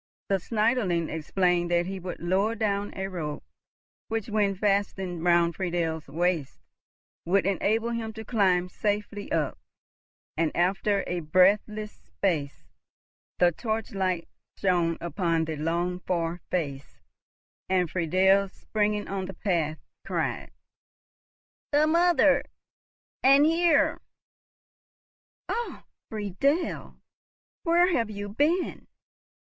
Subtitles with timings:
[0.29, 3.43] The Schneiderlein explained that he would lower down a rope,
[4.07, 6.57] which, when fastened round Friedel's waist,
[7.23, 9.59] would enable him to climb safely up;
[10.35, 12.65] and, after a breathless space,
[13.37, 14.27] the torchlight
[14.57, 16.99] shone upon the longed for face,
[17.69, 20.49] and Friedel springing on the path, cried,
[21.71, 24.01] "The mother!—and here!"—
[25.47, 26.95] "Oh, Friedel,
[27.61, 28.87] where have you been?